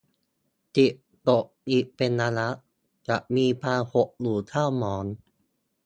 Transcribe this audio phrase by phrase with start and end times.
[0.77, 0.93] จิต
[1.29, 2.49] ตกอีกเป็นระยะ
[3.07, 5.05] จะมีความหดหู่เศร้าหมอง